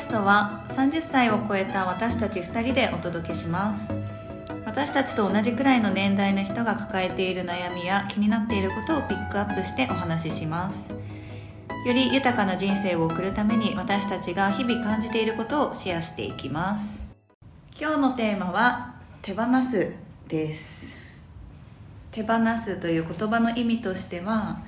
[0.00, 3.92] ストは30歳を超えた私たち2人でお届けします。
[4.64, 10.88] 私たちと同じくらいの年代の人が抱えている悩みや気になっていることをピックアップしてお話しします。
[11.86, 17.00] より豊かな人生を送るために私たちが日々感じていることをシェアしていきます。
[17.78, 19.92] 今日のテーマは手放す
[20.28, 20.94] です。
[22.10, 24.60] 手放すという言葉の意味としては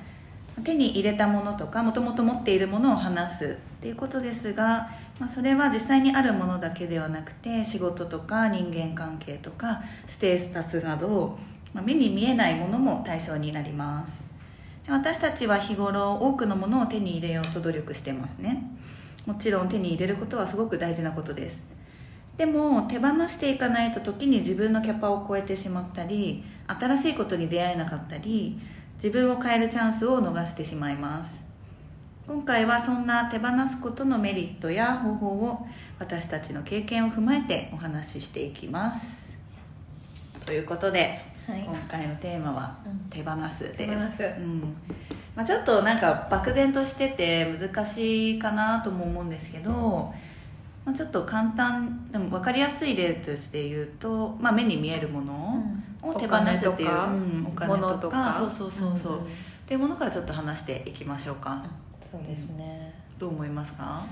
[0.64, 11.38] 手に入れたものとかもともと持っているものを話すっていうことですが、まあ、それは実際にあるものだけではなくて仕事とか人間関係とかステータスなど、
[11.72, 14.22] まあ、目に見えないものも対象になります。
[14.88, 18.64] 私たちは日頃多くのものを手に入れようと努力してますね。
[19.26, 21.62] もちろん手に入れることはすごく大事なことです。
[22.36, 28.58] でも手放していかないと時に自分のキャパを超えてしまったり新しいことに出会えなかったり
[28.96, 31.40] 自分を変えるチャンスを逃してしまいます。
[32.26, 35.66] 今回はそんな手放すことのメリットや方法を
[35.98, 39.34] 私たちの経験を踏まえてお話ししていきます。
[40.46, 42.76] ということで、はい、今回のテーマは
[43.10, 44.76] 「手放す」です、うん。
[45.34, 50.12] まあ、ちょっとなんか漠然としてて難しいかなとも思うんですけど、
[50.84, 55.64] まあ、ちょっと簡単でも分かりやすい例として言うと、まあ、目に見えるもの
[56.02, 58.34] を手放すっていう、うん、お金とか。
[58.38, 59.26] そうそうそうそう、うん、っ
[59.66, 61.64] ていうものからちょっと話していきましょうか。
[62.00, 64.04] そうですね、どう思いますか？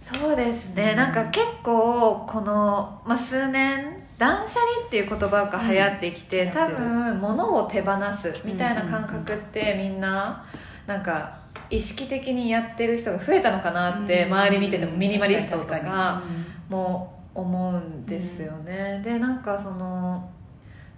[0.00, 3.84] そうですね、うん、なんか結構この、まあ、数年
[4.16, 10.44] 断捨離っていう言葉が流行ってきて、うん、多分物を手放すみたいな感覚ってみんな
[10.86, 11.36] なんか
[11.68, 16.22] 意識的にやってる人が増えたのかなって周り見ててもミニマリストとか
[16.70, 20.30] も思うんですよね、でなんかその、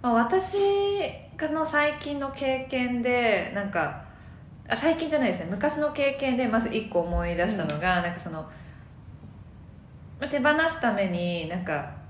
[0.01, 0.57] まあ、私
[1.49, 4.03] の最近の経験でなんか
[4.67, 5.47] あ最近じゃないですね。
[5.49, 8.45] 昔の経験でまず1個思い出したのが、うん、なんかその
[10.29, 12.01] 手放すためになんか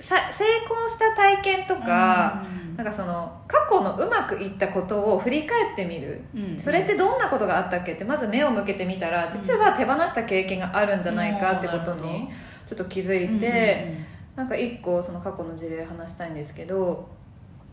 [0.00, 12.28] さ成功した体験とか、うん、なんかその過去のうまくいったことを振り返ってみる、うん、それってどんなことがあったっけってまず目を向けてみたら実は手放した経験があるんじゃないかってことに
[12.66, 13.96] ちょっと気づいて、
[14.34, 17.08] うん、なんか一個その過去の事例話したいんですけど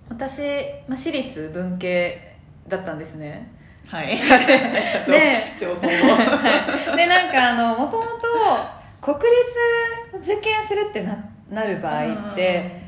[0.09, 0.41] 私、
[0.87, 2.35] まあ、私立文系
[2.67, 3.51] だったんですね。
[3.87, 4.17] はい。
[5.07, 8.19] で情報はい、でなんかあのもともと
[9.01, 9.17] 国
[10.21, 11.17] 立受験するってな
[11.49, 12.83] なる場合って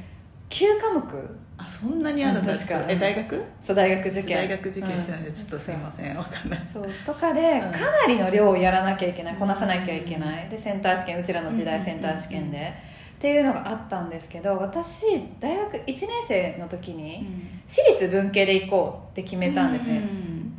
[0.49, 1.45] 9科目？
[1.57, 3.43] あそんなにあるんですか、え大学？
[3.65, 4.37] そう大学受験。
[4.37, 6.15] 大学受験してないんで、ちょっとすいません。
[6.15, 6.59] わかんない。
[6.73, 9.35] そうとかで、かなりの量をやらなきゃいけない。
[9.35, 12.73] こなさなきゃいけない、でセンター試験うちらの時代センター試験で、
[13.15, 15.05] っていうのがあったんですけど私
[15.39, 17.25] 大学1年生の時に
[17.67, 20.07] 私立文系で行こうって決めたんですね、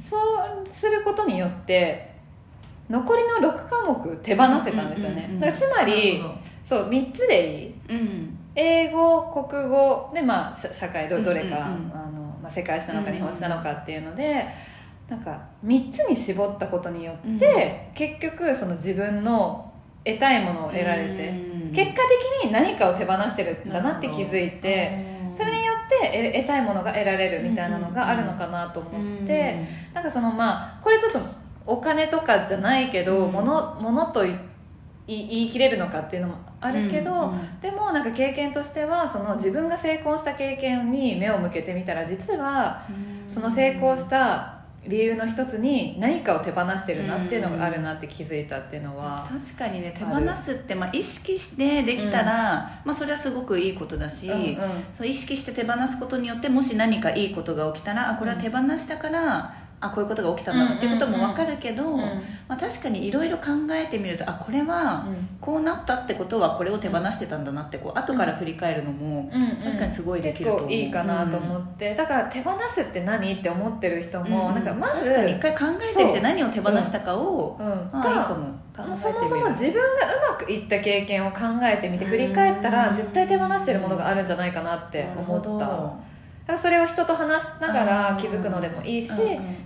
[0.00, 2.14] そうすることによって
[2.88, 6.22] 残りの6科目手放せたんですよね、だからつまり
[6.64, 14.46] そう3つでいい、うん、英語国語で、まあ、社会どどれか、あのまあ、世界史なのか日本史なのかっていうので、
[15.08, 19.72] なんか3つに絞ったことによって、結局その自分の
[20.04, 21.96] 得たいものを得られて、結果
[22.42, 31.20] 的に何かを手放してるんだなって気づいてそれによって得たいものが得られるみたいなのがあるのかなと思って、なんかそのまあこれちょっと
[31.66, 34.38] お金とかじゃないけど、ものものと言
[35.08, 42.86] い切れるのかっていうのもあるけど、うんうん、でもなんか経験としてはその自分が成功した経験に目を向けてみたら実は
[43.28, 44.55] その成功した
[44.88, 54.56] 理由の一つに何かを手放してるなっていうのがあるなって気づいたっていうのは、確かにね手放すって、まあ、意識してできたら、うん、まあ、それはすごくいいことだし、うんうん、
[54.96, 65.06] そう意識して手放すことによってもし何かいいことが起きたらあこれは手放したから、あこういうことが起きたんだっていうことも分かるけど、まあ、確かにいろいろ考えてみるとあこれは
[65.40, 69.30] こうなったってことはこれを手放してたんだなってこう後から振り返るのも
[69.62, 73.34] 確かにすごいできると思う、いいかなと思って、だから手放すって何？
[73.34, 77.62] って思ってる人も、なんかまず一回考えてみて何を手放したかを、う。
[77.62, 77.66] ん。
[77.66, 78.94] あいいかも。
[78.94, 79.80] そもそも自分が
[80.30, 86.06] うまくいった経験を考えてみて振り返ったら絶対手放してるものがあるんじゃないかなって思った。
[86.46, 89.10] からそれを人と話しながら気づくのでもいいし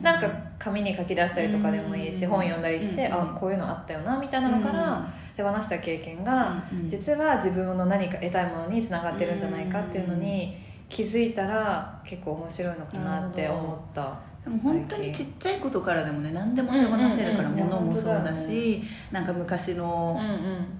[0.01, 0.29] なんか
[0.59, 5.07] 紙に書き出したりとかでもいいし本読んだりしてあこういうのあったよなみたいなのから
[5.37, 10.57] 手放した経験が実は自分の何か得たいものにつながってるんじゃないかっていうのに
[10.89, 14.31] 気づいたら結構面白いのかなって思った。
[14.43, 20.19] でも本当にちっちゃいことからでもね何でも手放せるから物もそうだしなんか昔の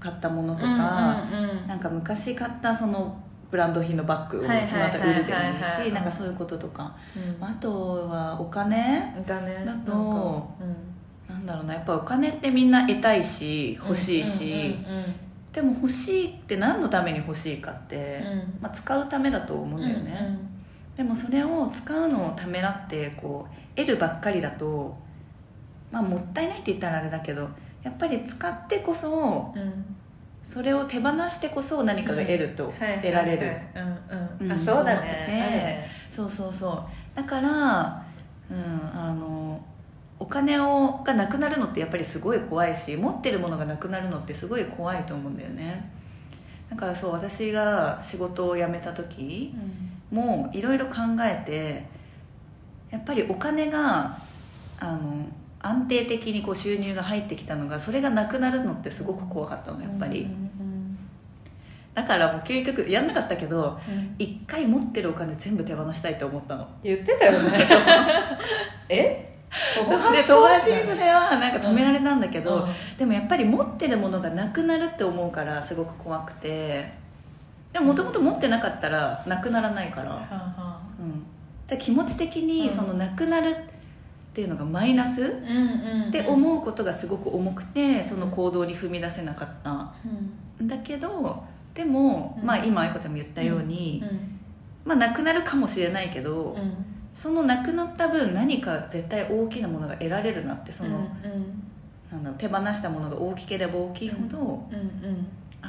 [0.01, 1.23] 買ったものとか
[1.67, 3.15] なんか昔買ったその
[3.51, 9.13] ブランド品のバッグをまた売るでもいいしなんかそういうこととか、うん、あとはお金。
[9.27, 11.75] だと、うん、なんだろうな。
[11.75, 15.15] やっぱお金ってみんな得たいし欲しいし、うんうん
[15.53, 18.59] でも欲しいって何のために欲しいかって、うん。
[18.63, 20.39] まあ、使うためだと思うんだよね、
[20.97, 24.97] でもそれを使うのをためらってこう得るばっかりだと
[25.91, 27.49] まあもったいないって言ったらあれだけど
[27.83, 29.97] やっぱり使ってこそうんうん
[30.45, 33.57] それを手放してこそ何かが得ると、はい得られる、
[34.65, 35.89] そうだね。
[36.11, 37.17] そうそうそう。
[37.17, 38.03] だから
[38.51, 39.61] うんあの
[40.19, 45.91] お金をがなくなるのってやっぱりすごい怖いし持ってるものがなくなるのってすごい怖いと思うんだよね。
[46.69, 49.55] だからそう私が仕事を辞めた時
[50.13, 50.19] うん。
[50.19, 51.85] もいろいろ考えて
[52.91, 54.19] やっぱりお金が
[54.81, 55.25] あの
[55.61, 60.51] 安定的にこう収入が入ってきたのがそれがなくなるのってすごく怖かったのやっぱり、うん
[61.93, 63.95] だからもう究極やんなかったけどうん。
[63.95, 66.67] うん一回持ってるお金全部手放したいと思ったの。
[66.83, 67.59] 言ってたよね。
[68.89, 68.95] え？
[68.97, 70.23] で。
[70.23, 72.97] 友達にそれはなんか止められたんだけど、うん。
[72.97, 76.93] でもやっぱり持ってるものがなくなるって思うからすごく怖くて。
[77.73, 81.25] でももともと持ってなかったらなくならないから,、うん、
[81.69, 83.57] だ気持ち的にうんそのなくなる
[84.41, 85.43] っていうのがマイナス
[86.09, 89.93] って思うことがすごく重くてその行動に踏み出せなかった。
[90.61, 90.67] うん。
[90.67, 91.45] んだけど
[91.75, 92.47] でも、うん。
[92.47, 94.41] まあ、今愛子ちゃんも言ったように、うん
[94.87, 96.73] まあ、なくなるかもしれないけど、うん。
[97.15, 101.67] そのなくなった分何か絶対大きなものが得られるなってその、うん
[102.11, 105.27] なんだろう手放したものが大きければ大きいほど、うんうん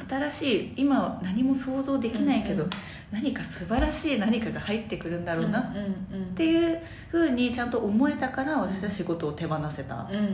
[0.08, 2.70] 新しい今は何も想像できないけど、うん
[3.12, 6.34] 何か素晴らしい何かが入ってくるんだろうなっうんうん。
[6.34, 6.80] ていう
[7.10, 10.24] ふうにちゃんと思えたから私は仕事を手放せた、うんうん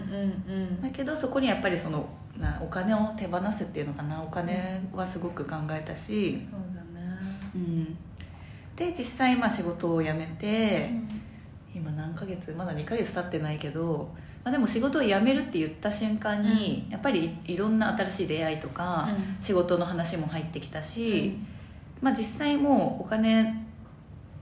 [0.49, 0.81] うん。
[0.81, 2.09] だけどそこにやっぱりその
[2.39, 7.19] なお金を手放すっていうのかなお金はすごく考えたし、そうだね。
[7.53, 7.99] うん、
[8.77, 10.89] で実際まあ仕事を辞めて、
[11.75, 14.15] 今何ヶ月まだ2ヶ月経ってないけど、
[14.49, 19.37] まあ、でも仕事を辞めるって言った瞬間に、やっぱりいろんな新しい出会いとか、うん。
[19.45, 21.37] 仕事の話も入ってきたし、
[22.01, 23.67] まあ、実際もうお金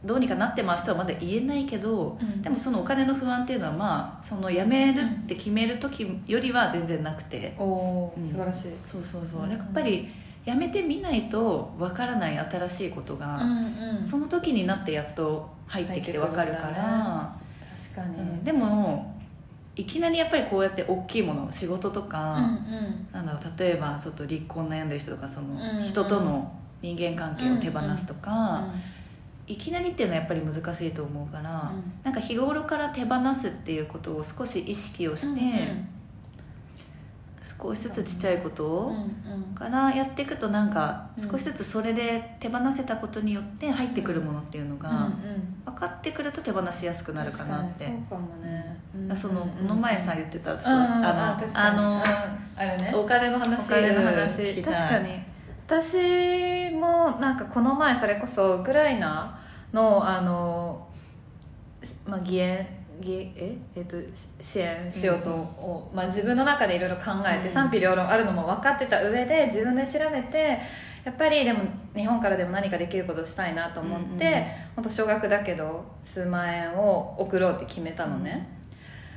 [0.05, 2.41] どうにかなってますとはまだ言えないけど、うん。
[2.41, 8.63] でもそのお金の不安っていうのはまあその辞めるって決める時よりは全然なくて、お素晴らしい。
[8.85, 9.51] そうそうそう、うん。
[9.51, 10.09] やっぱり
[10.45, 18.31] 辞めてみないとわからない新しいことが、んその時になってやっと入ってきてわかるから、入ってくるんだ確かに。
[18.31, 18.45] うん。
[18.45, 19.16] でも
[19.77, 25.83] いきなりやっぱりこうやって大きいもの仕事とか、うんなんだろう例えばちょっと離婚悩んでる人とかそのうんうん。
[25.83, 26.51] 人との
[26.81, 28.65] 人間関係を手放すとか、
[29.49, 31.93] ういきなりっていうのはやっぱり難しいと思うから、うん。
[32.03, 35.41] なんか日頃から手放すっていうことを少し意識をして、
[37.61, 38.93] 少しずつちっちゃいこと
[39.55, 41.31] からやっていくとなんかうん。
[41.31, 47.87] 少しずつそれで手放せたことによって入ってくるものっていうのがうん分かってくると手放しやすくなるかなって。
[47.87, 48.77] そうかもね。
[49.15, 51.07] そのこの前さ言ってたあの
[51.55, 52.03] あの
[52.57, 52.93] あれね。
[52.95, 54.63] お金のお話金の話。
[54.63, 55.23] 確かに。
[55.67, 59.39] 私もなんかこの前それこそウクライナ
[59.73, 60.87] のあの、
[62.07, 62.67] まあ、義援
[63.03, 64.07] ええっとし
[64.41, 67.55] 支援しようと、をまあ、自分の中でいろいろ考えて、うん。
[67.55, 70.61] 賛否両論あるのも分かってた上で自分で調べて
[71.05, 71.61] やっぱりでも
[71.95, 74.45] 日本からでも何かできることをしたいなと思って、うんうん。
[74.77, 78.49] 本当少額だけど数万円を送ろうって決めたのね、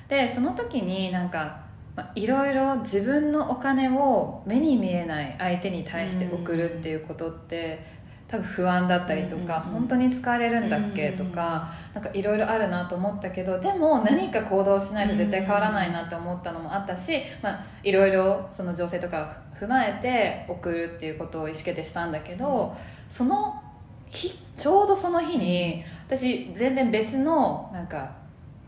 [0.07, 1.61] でその時になんか
[1.95, 7.98] まあいろいろ自分のお金を目に見えない相手に対して送るっていうことって、
[8.29, 9.53] 多分不安だったりとか、うんうんうん。
[9.79, 22.75] 本当に使われるんだっけとか、なんかいろいろあるなと思ったけどでも何か行動しないと絶対変わらないなって思ったのもあったし、まあ、いろいろその情勢とかを踏まえて送るっていうことを意思決定したんだけど、
[23.09, 23.61] その
[24.09, 28.11] 日ちょうどその日に私全然別のなんか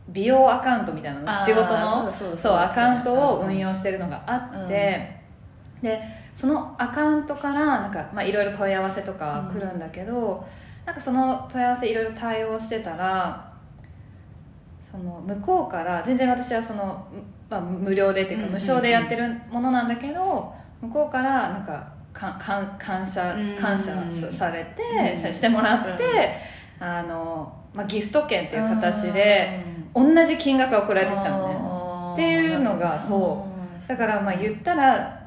[0.09, 5.21] 美容アカウントみたいなの仕事のそうアカウントをうん運用してるのがあって、
[5.81, 6.01] で
[6.41, 10.43] そのアカウントからなんか、まあ、いろいろ問い合わせとか来るんだけど、
[10.87, 13.53] なんかその問い合わせいろいろ対応してたら
[14.91, 17.05] その向こうから全然私はその、
[17.47, 18.67] まあ、無料でっていうかうんうんうん。
[18.67, 23.93] 無償でやってるものなんだけど、向こうからなんかかか感謝うん感謝
[24.35, 24.81] されて、
[25.13, 26.37] うんさしてもらって、
[26.79, 31.53] あのまあ、ギフト券っていう形で同じ金額が送られてきたのね。
[31.53, 31.61] ね
[32.13, 33.87] っていうのがそう。
[33.87, 35.20] だからまあ言ったら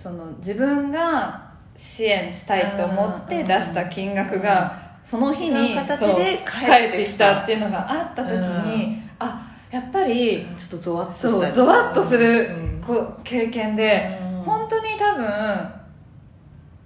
[0.00, 12.48] その自分が支援したいと思って出した金額がその日に形で返返ってきたっていうのがあった時に、あやっぱりちょっとゾワッとそうゾワッとする
[13.24, 14.42] 経験でうん。
[14.42, 15.70] 本当に多分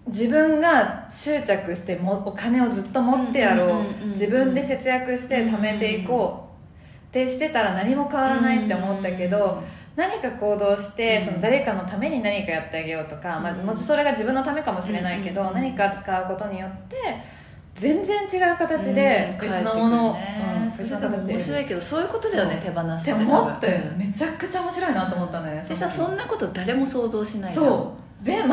[0.09, 3.68] 自分が執着してもお金をずっと持ってやろう。
[3.68, 6.44] うんうんうんうん自分で節約して貯めていこう。
[6.44, 9.62] っってしてたら何も変わらないって思ったけど、
[9.96, 11.24] 何か行動して、うん。
[11.26, 16.96] その誰かのために何かやってあげようとか、まあ、うんもちろんそれが自分のためかもしれないけど、うん何か使うことによって
[17.74, 27.66] 全然違う形で別のものを、うんそれ別の形ででも面白いけどそういうことだよね手放すって思ったよめちゃくちゃ面白いなと思ったね、でさそんなこと誰も想像しないじゃん。
[27.66, 28.24] そう。
[28.24, 28.48] べ全く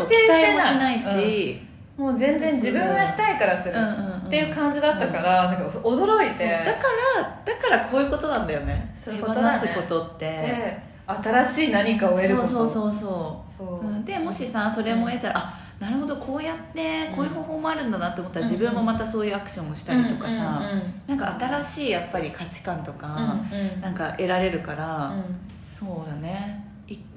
[0.00, 0.40] 否定してない。
[0.40, 1.69] 期待もしないし、うん
[2.00, 4.18] もう全然自分がしたいからするうんうんうん。
[4.28, 6.48] っていう感じだったから、なんか驚いて。
[6.48, 6.80] だか
[7.18, 8.90] らだからこういうことなんだよね。
[8.94, 10.24] そういう手放すことって。
[10.26, 12.48] で新しい何かを得ること。
[12.48, 13.86] そうそうそうそそう。
[13.86, 23.08] う、うん、でもしさそれも得たら、あなるほどこうやってこういう方法もあるんだなって思ったら、うん自分もまたそういうアクションをしたりとかさ、うんうんうんなんか新しいやっぱり価値観とか、
[23.52, 23.80] うんうん。
[23.82, 25.24] なんか得られるから、うん。
[25.70, 26.64] そうだね。
[26.66, 26.69] 一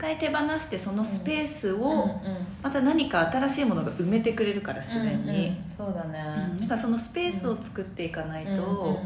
[0.04, 2.22] 回手放してそのスペースうんを
[2.62, 6.60] また何か新しいものが埋めてくれるから自然に、うんうんそうだね、うん。
[6.60, 8.98] だからそのスペースを作っていかないと、うんうん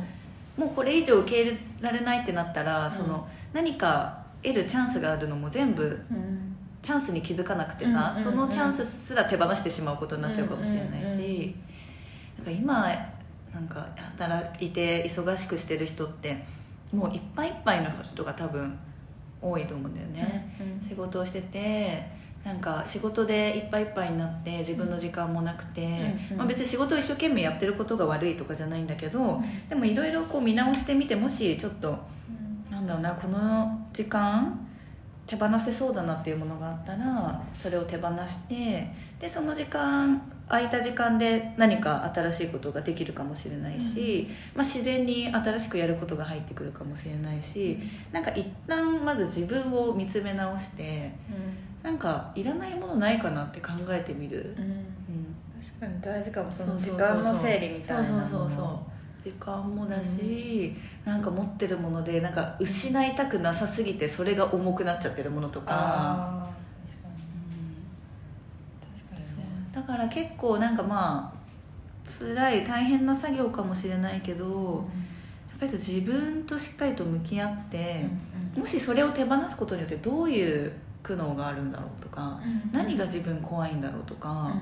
[0.58, 2.92] もうこれ以上受け入れられないってなったら、うん。
[2.92, 6.56] その何か得るチャンスがあるのも全部うん。
[6.82, 8.32] チャンスに気づかなくてさ、うんうんうん。
[8.32, 11.56] そのチャンスすら手放してしまうことになっちゃうかもしれないし、うんうんうん。
[12.38, 12.88] なんか今
[13.54, 13.88] なんか
[14.18, 16.44] 働いて忙しくしてる人って
[16.92, 18.75] もういっぱいいっぱいの人が多分
[19.41, 26.38] 多いと思うんだよね、うん仕事をしててなんか仕事でいっぱいいっぱいになって自分の時間もなくて、うんうん。
[26.38, 31.98] まあ、別に仕事を一生懸命やってることが悪いとかじゃないんだけど、でもいろいろこう見直してみてもしちょっと
[32.72, 34.65] なんだろうなこの時間
[35.25, 38.89] 手放せそうだなっていうものがあったらそれを手放して
[39.20, 47.80] でその時間空いた時間で何か新しいことができるかもしれないし、まあ、自然に新しくやることが入ってくるかもしれないし
[48.12, 51.12] なんか一旦まず自分を見つめ直して
[51.84, 54.63] なんかいらないものないかなって考えてみる、うん。
[54.63, 54.70] うん。
[54.70, 60.74] うん、確かに大事かもその時間の整理みたいなそうそうそう時間もだし、
[61.04, 66.48] なんか持ってるものでなんか失いたくなさすぎてそれが重くなっちゃってるものとかにうん
[68.80, 71.38] 確かにねだから結構なんかまあ
[72.20, 74.88] 辛い大変な作業かもしれないけど
[75.50, 78.06] やっぱり自分としっかりと向き合って、
[78.56, 82.39] もしそれを手放すことによってどういう苦悩があるんだろうとか、
[82.72, 84.56] 何が自分怖いんだろうとか、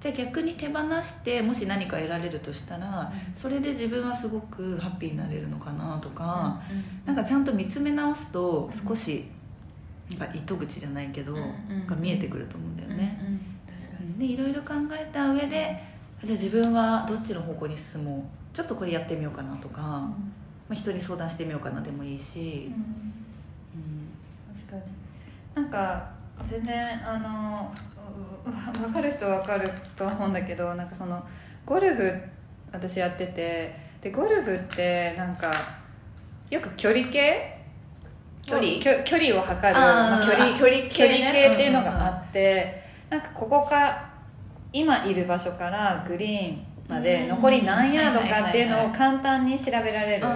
[0.00, 6.60] じゃあ逆に手放してもし何か得られるとしたら、それで自分はすごくハッピーになれるのかなとか、
[7.04, 9.24] なんかちゃんと見つめ直すと少し
[10.10, 11.38] なんか糸口じゃないけど、うん。
[11.38, 11.42] う
[11.84, 11.86] ん。
[11.86, 13.18] が見えてくると思うんだよね、
[14.22, 15.48] でいろいろ考えた上で
[16.22, 18.22] じゃあ自分はどっちの方向に進もう。
[18.54, 20.14] ちょっとこれやってみようかなとか、ま
[20.70, 22.70] あ、人に相談してみようかなでもいいし、
[23.74, 24.54] うん。
[24.54, 24.82] 確かに。
[25.54, 26.10] なんか
[26.48, 27.72] 全然あの
[28.46, 31.24] う分かる人は分かると思うんだけどなんかその
[31.64, 32.20] ゴルフ
[32.72, 35.52] 私やっててでゴルフってなんか
[36.50, 37.58] よく距離計？
[38.44, 38.78] 距離？
[39.04, 39.80] 距離を測る。
[39.80, 44.11] まあ距離あ距離距離計っていうのがあって、なんかここか
[44.72, 50.26] 今いる場所からグリーンまで残り何ヤードかっていうのを簡単に調べられる、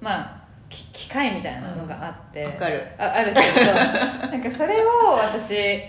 [0.00, 2.86] まあき機械みたいなのがあって、わかる。
[2.98, 3.66] ああるけど
[4.30, 5.82] なんかそれを私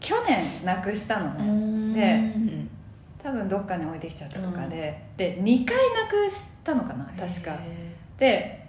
[0.00, 2.32] 去年なくしたのね。
[2.42, 2.44] で
[3.22, 7.56] 多分どっかに置いてきちゃったとかで、で2回なくしたのかな確か。
[8.18, 8.63] で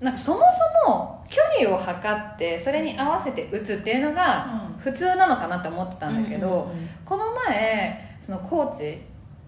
[0.00, 0.40] なんかそも
[0.84, 6.70] そも距離を測ってそれに合わせて打つっていうのが普通なのかなって思ってたんだけど、
[7.04, 9.00] この前そのコーチ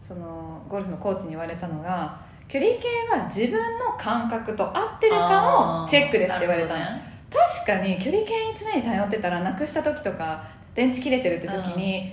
[0.06, 6.80] そのゴルフのコーチに言われたのが距離計は自分の感覚と合ってるかをチェックですって言われたの、
[7.30, 12.12] 確かに距離計に常に頼ってたらなくした時とか電池切れてるって時に、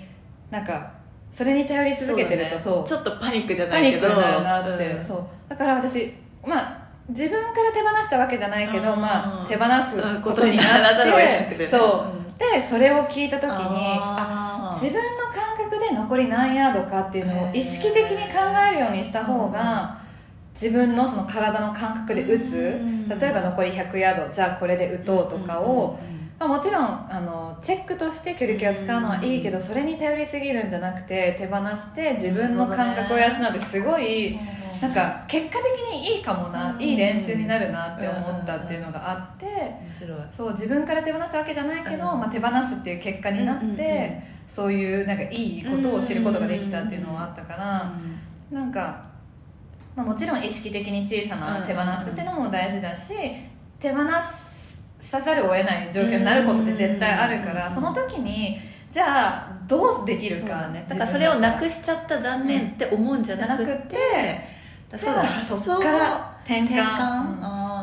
[0.51, 0.91] なんか
[1.31, 4.07] それに頼り続けてるとそうちょっとパニックじゃなパいけど。
[4.07, 5.03] ニックになるなって、うん。
[5.03, 5.25] そう。
[5.49, 6.13] だから私
[6.45, 9.01] まあ自分から手放したわけじゃないけど、うん。
[9.01, 12.17] まあ、手放すことになってそう。
[12.37, 15.01] でそれを聞いた時にあ自分の
[15.33, 19.99] 感覚で残り何ヤードかっていうのを意識的に考えるようにした方が
[20.53, 22.55] 自分のその体の感覚で打つ。
[22.55, 23.09] うん。
[23.09, 26.17] 例えば残り100ヤードじゃあこれで打とうとかを、うん。
[26.39, 34.39] まあ、もちろんあのチェックとして距離計を使うのはいいけどそれに頼りすぎるんじゃなくて手放して自分の感覚を養ってすごい
[34.81, 36.81] なんか結果的にいいかもなうん。
[36.81, 39.45] いい練習になるなって思ったっていうのがあって
[40.35, 42.19] そう自分から手放すわけじゃないけど、うん。
[42.19, 47.93] まあ、手放すっていう結果になって、そういうなんかいいことを知ることができたっていうのはあったから、
[48.51, 49.03] うんなんか、
[49.93, 53.13] まあ、もちろん意識的に小さな手放すっていうのも大事だし
[53.77, 54.03] 手放
[55.01, 58.57] さざるを得ない状況になることって絶対あるから、うんその時に
[58.89, 60.47] じゃあどうできるか。
[60.47, 60.85] だね。
[60.87, 64.56] だからそれをなくしちゃった残念って思うんじゃなくて、じゃなくて
[64.95, 66.77] そうだそっから転換。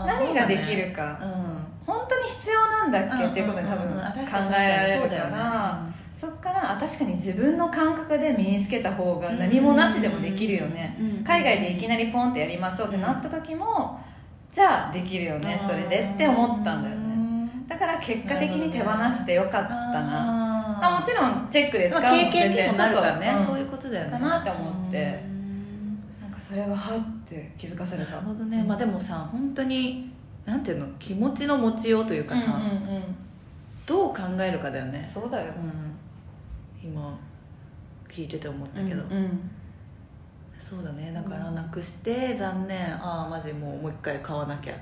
[0.07, 1.55] 何ができるか、うん
[1.87, 3.27] 本当に必要なんだっけ？
[3.27, 4.01] っていうことに多分考
[4.59, 5.83] えられるから
[6.19, 10.97] そっからあ確かに自分の感覚で身につけた方が何もなしでもできるよね。
[10.99, 14.01] うん海外でいきなりポンってやりましょうってなった時も
[14.51, 15.61] じゃあできるよね。
[15.67, 17.45] それでって思ったんだよね。
[17.45, 20.81] ねだから結果的に手放してよかったな。
[20.83, 23.35] ああもちろんチェックで使うまあ経験にもなるからね。
[23.47, 24.11] そういうことだよね。
[24.13, 25.34] かなって思って
[26.47, 28.13] それははって気づかされた。
[28.13, 28.63] なるほどね。
[28.63, 30.13] まあでもさ本当に
[30.45, 30.87] なんていうの？
[30.99, 33.03] 気持ちの持ちようというかさ、うんうんうん。
[33.87, 35.09] どう考えるかだよね。
[35.11, 35.53] そうだよ。
[36.83, 36.91] うん。
[36.91, 37.19] 今
[38.09, 39.51] 聞いてて思ったけど、うんうん。
[40.59, 41.13] そうだね。
[41.13, 42.95] だからなくして残念。
[42.95, 44.75] ああマジもうもう一回買わなきゃ。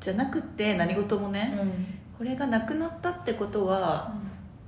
[0.00, 1.58] じゃなくて何事もね、
[2.16, 4.14] これがなくなったってことは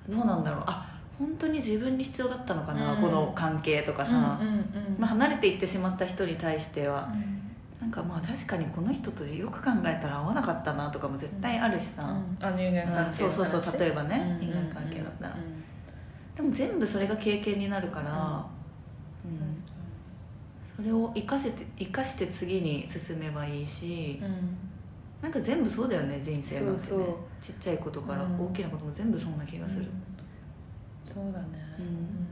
[0.08, 0.64] どうなんだろう。
[0.66, 0.89] あ
[1.20, 3.00] 本当に自分に必要だったのかな、うん。
[3.00, 4.96] この関係とかさ、うんうんうん。
[4.98, 7.12] まあ、離れていってしまった人に対しては、
[7.80, 12.44] なんかまあ確かにこの人とよく考えたら合わなかったなとかも絶対あるしさ、うん。
[12.44, 15.34] あ人間関係うんそうそうそう例えばねうん人間関係だったら。
[15.34, 15.60] うん
[16.36, 18.46] でも全部それが経験になるから、
[19.24, 19.62] うん。
[20.74, 24.56] それを生かせて生かして次に進めばいいし、うん。
[25.20, 27.04] なんか全部そうだよね人生なんてね。
[27.42, 28.46] ちっちゃいことからうん。
[28.46, 29.86] 大きなことも全部そんな気がする、
[31.12, 31.46] そうだね。
[31.78, 32.26] うん。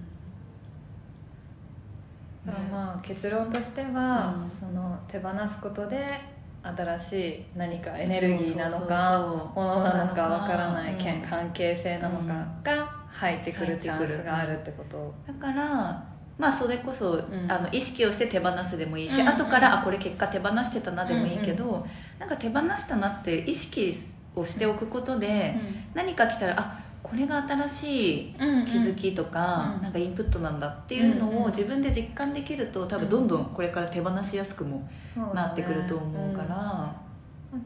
[2.47, 6.21] だからまあ結論としては、その手放すことで
[6.63, 10.23] 新しい何かエネルギーなのかものなのか。
[10.23, 10.99] わからない、うん。
[10.99, 15.15] けん関係性なのかが入ってくるチャンスがあるってこと。
[15.27, 16.05] だから
[16.39, 17.51] まあそれこそ、ん。
[17.51, 19.27] あの意識をして手放すでもいいし、うん。
[19.27, 21.85] うん後からあこれ結果手放してたなでもいいけど、
[22.19, 23.93] なんか手放したなって意識
[24.37, 25.55] をしておくことで、
[25.95, 34.89] 何か来たらあこれが新しいうん気づきとか、うんなんかインプットなんだっていうのを自分で実感できると多分どんどんこれから手放しやすくも
[35.35, 36.95] なってくると思うから、あ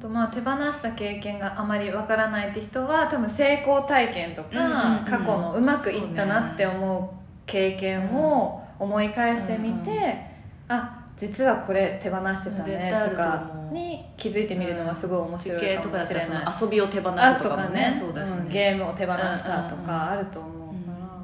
[0.00, 9.90] とまあ手放した経験があまりわからないって人は多分成功体験とか、過去のうまくいったなって思う経験を思い返してみて、
[10.68, 10.76] うん。
[10.76, 16.44] あ実はこれ手放してたねととかに気づいてみるのはすごい面受白いかもしたれない。
[16.60, 17.96] 遊びを手放すとかもね。
[17.96, 18.30] そうだし。
[18.30, 21.22] ね、うんゲームを手放したとかあると思うから、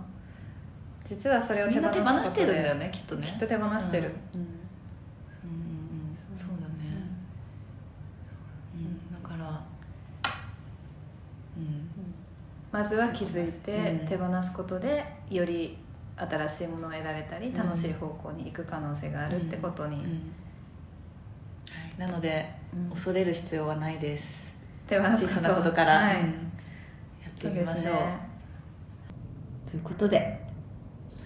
[1.04, 3.26] 実はそれをみんな手放すことでしてるんだよねきっとね。
[3.26, 4.46] きっと手放してる、うん。
[6.38, 6.74] そうだね、
[8.76, 9.64] うん、だから
[11.56, 11.90] うん。
[12.70, 14.06] まずは気づいてうん。
[14.06, 15.76] 手放すことでより
[16.18, 17.54] 新しいものを得られたりん。
[17.54, 20.02] 楽しい方向に行く可能性があるってことに、
[21.96, 22.90] なのでうん。
[22.90, 24.52] 恐れる必要はないです。
[24.86, 25.24] 手放す。
[25.26, 26.16] 小さなことから、はい。
[26.16, 26.22] うん。
[26.22, 26.30] や
[27.28, 27.94] ってみましょう。
[27.94, 28.28] ね。
[29.70, 30.40] ということで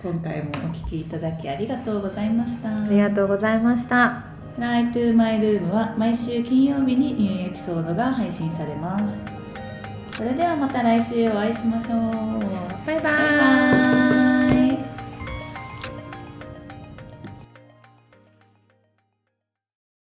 [0.02, 2.68] 今回もお聞きいただきありがとうございました。
[2.68, 4.24] ありがとうございました
[4.58, 9.14] 「Lie to My Room」は毎週金曜日にニューエピソードが配信されます。
[10.16, 12.00] それではまた来週お会いしましょう。
[12.84, 13.02] バイバイ。
[13.02, 13.81] バイバイ